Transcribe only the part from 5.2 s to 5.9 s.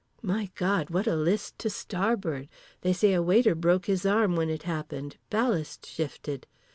ballast